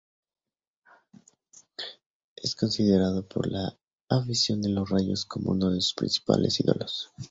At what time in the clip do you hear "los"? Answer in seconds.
4.69-4.89